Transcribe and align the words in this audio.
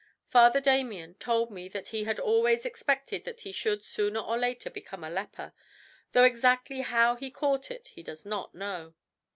Father 0.25 0.59
Damien 0.59 1.13
told 1.13 1.51
me 1.51 1.69
that 1.69 1.89
he 1.89 2.05
had 2.05 2.19
always 2.19 2.65
expected 2.65 3.23
that 3.25 3.41
he 3.41 3.51
should 3.51 3.83
sooner 3.83 4.19
or 4.19 4.35
later 4.35 4.71
become 4.71 5.03
a 5.03 5.11
leper, 5.11 5.53
though 6.13 6.23
exactly 6.23 6.79
how 6.81 7.15
he 7.15 7.29
caught 7.29 7.69
it 7.69 7.89
he 7.89 8.01
does 8.01 8.25
not 8.25 8.55
know. 8.55 8.95